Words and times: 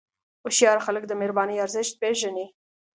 هوښیار 0.43 0.77
خلک 0.85 1.03
د 1.07 1.11
مهربانۍ 1.19 1.57
ارزښت 1.65 1.93
پېژني. 2.01 2.45